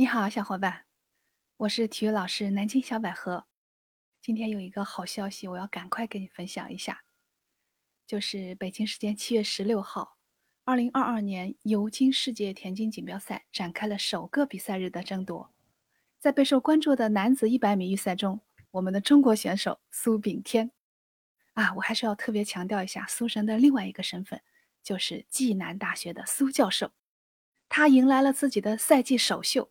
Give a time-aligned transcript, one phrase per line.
[0.00, 0.86] 你好，小伙伴，
[1.58, 3.44] 我是体育老师南京小百合。
[4.22, 7.04] 今天有一个好消息，我要赶快跟你分享一下，
[8.06, 10.16] 就是北京时间七月十六号，
[10.64, 15.52] 二零二二年尤金世界田径锦标赛展开了首个比赛日的争夺。
[16.18, 18.40] 在备受关注的男子一百米预赛中，
[18.70, 20.70] 我们的中国选手苏炳添，
[21.52, 24.40] 啊，我还是要特别强调一下苏神的另外一个身份，
[24.82, 26.90] 就是暨南大学的苏教授。
[27.68, 29.70] 他迎来了自己的赛季首秀。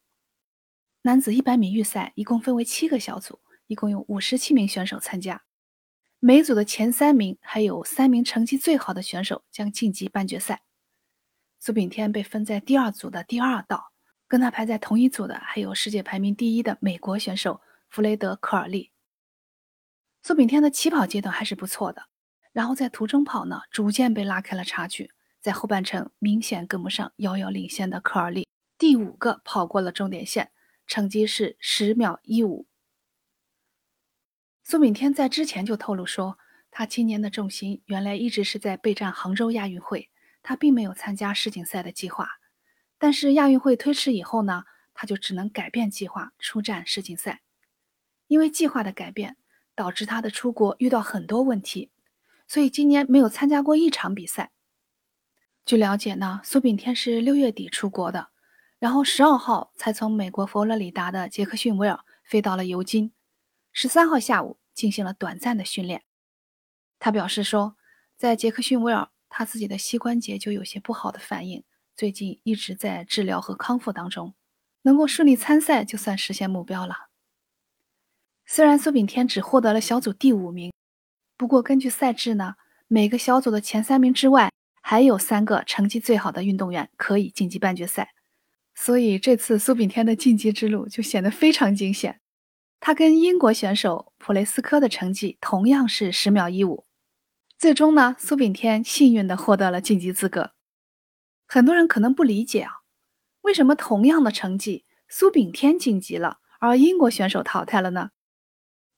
[1.04, 5.44] 男子一百米预赛一共分为七个小组，一共有五十七名选手参加。
[6.20, 10.62] 每组的前三名还有三名成绩最好的选手将晋级半决赛。
[11.58, 13.94] 苏炳添被分在第二组的第二道，
[14.28, 18.92] 跟他排在同一组的还有世界排名第一的美国选手弗雷德·科尔利。
[20.22, 22.08] 苏炳添的起跑阶段还是不错的，
[22.52, 25.12] 然后在途中跑呢，逐渐被拉开了差距。
[25.40, 28.46] 在后半程明显跟不上遥遥领先的科尔利，
[28.78, 30.52] 第五个跑过了终点线，
[30.90, 32.66] 成绩是十秒一五。
[34.64, 36.40] 苏炳添在之前就透露说，
[36.72, 40.10] 他今年的重心原来一直是在备战杭州亚运会，
[40.42, 42.28] 他并没有参加世锦赛的计划。
[42.98, 44.64] 但是亚运会推迟以后呢，
[44.96, 47.42] 他就只能改变计划出战世锦赛。
[48.26, 49.38] 因为计划的改变，
[49.76, 51.92] 导致他的出国遇到很多问题，
[52.48, 54.52] 所以今年没有参加过一场比赛。
[55.66, 58.30] 据了解呢，苏炳添是六月底出国的，
[58.80, 63.12] 然后十二号才从美国佛罗里达的杰克逊维尔飞到了尤金，
[63.72, 66.04] 十三号下午进行了短暂的训练。
[66.98, 67.76] 他表示说，
[68.18, 71.64] 在杰克逊维尔，他自己的膝关节就有些不好的反应，
[71.96, 74.34] 最近一直在治疗和康复当中，
[74.84, 77.10] 能够顺利参赛就算实现目标了。
[78.46, 80.74] 虽然苏炳添只获得了小组第五名，
[81.38, 82.56] 不过根据赛制呢，
[82.88, 84.50] 每个小组的前三名之外。
[84.82, 88.12] 还有三个成绩最好的运动员可以晋级半决赛，
[88.82, 92.22] 所以这次苏炳添的晋级之路就显得非常惊险。
[92.80, 96.86] 他跟英国选手普雷斯科的成绩同样是十秒一五，
[97.58, 100.54] 最终呢，苏炳添幸运的获得了晋级资格。
[101.46, 102.72] 很多人可能不理解啊，
[103.42, 108.12] 为什么同样的成绩，苏炳添晋级了，而英国选手淘汰了呢？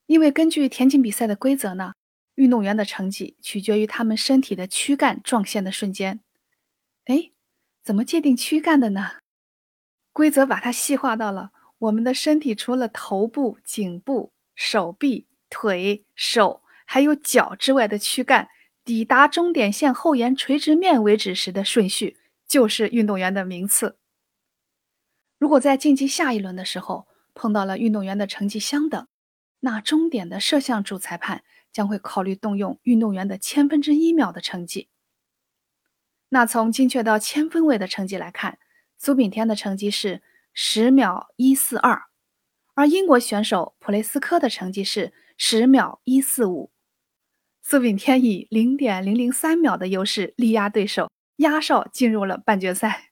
[0.05, 1.93] 因为根据田径比赛的规则呢。
[2.35, 6.21] 运动员的成绩取决于他们身体的躯干撞线的瞬间。
[7.05, 7.31] 哎，
[7.83, 9.17] 怎么界定躯干的呢？
[10.21, 11.49] 规则把它细化到了
[11.79, 18.47] 我们的身体除了头部、颈部、手臂、腿、手还有脚之外的躯干
[18.85, 22.17] 抵达终点线后沿垂直面为止时的顺序，
[22.47, 23.97] 就是运动员的名次。
[25.39, 29.07] 如果在晋级下一轮的时候碰到了运动员的成绩相等，
[29.61, 31.43] 那终点的摄像主裁判。
[31.73, 34.89] 将会考虑动用运动员的千分之一秒的成绩。
[36.27, 38.59] 那从精确到千分位的成绩来看，
[39.03, 40.21] 苏炳添的成绩是
[40.53, 42.03] 十秒一四二，
[42.75, 46.71] 而英国选手普雷斯科的成绩是十秒一四五。
[47.63, 53.09] 苏炳添以零点零零三秒的优势力压对手，压哨进入了半决赛。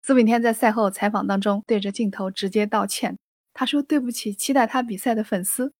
[0.00, 3.18] 苏炳添在赛后采访当中对着镜头直接道歉，
[3.52, 5.74] 他说：“对不起，期待他比赛的粉丝。”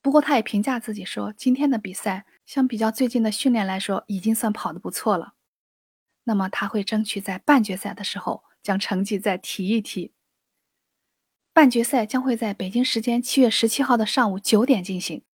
[0.00, 5.34] 不过，他也评价自己说，今天的比赛相比较最近的训练来说，已经算跑得不错了。
[6.24, 10.12] 那么，他会争取在半决赛的时候将成绩再提一提。
[11.52, 15.24] 半决赛将会在北京时间七月十七号的上午九点进行。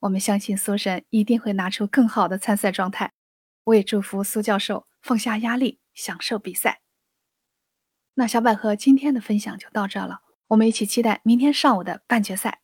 [0.00, 3.12] 我们相信苏神一定会拿出更好的参赛状态。
[3.64, 6.80] 我也祝福苏教授放下压力，享受比赛。
[8.14, 12.60] 那小百合今天的分享就到这了，我们一起期待明天上午的半决赛。